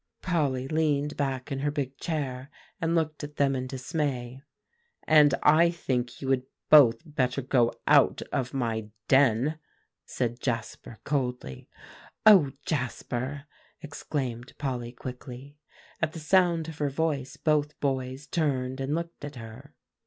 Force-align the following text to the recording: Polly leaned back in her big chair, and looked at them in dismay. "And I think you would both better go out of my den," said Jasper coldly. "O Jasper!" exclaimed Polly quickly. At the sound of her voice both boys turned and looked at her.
Polly 0.23 0.67
leaned 0.67 1.15
back 1.15 1.51
in 1.51 1.59
her 1.59 1.69
big 1.69 1.95
chair, 1.99 2.49
and 2.81 2.95
looked 2.95 3.23
at 3.23 3.35
them 3.35 3.55
in 3.55 3.67
dismay. 3.67 4.41
"And 5.03 5.35
I 5.43 5.69
think 5.69 6.23
you 6.23 6.27
would 6.29 6.47
both 6.71 7.01
better 7.05 7.43
go 7.43 7.71
out 7.85 8.23
of 8.31 8.51
my 8.51 8.87
den," 9.07 9.59
said 10.03 10.39
Jasper 10.39 10.97
coldly. 11.03 11.69
"O 12.25 12.51
Jasper!" 12.65 13.43
exclaimed 13.83 14.53
Polly 14.57 14.91
quickly. 14.91 15.59
At 16.01 16.13
the 16.13 16.19
sound 16.19 16.67
of 16.67 16.79
her 16.79 16.89
voice 16.89 17.37
both 17.37 17.79
boys 17.79 18.25
turned 18.25 18.79
and 18.81 18.95
looked 18.95 19.23
at 19.23 19.35
her. 19.35 19.75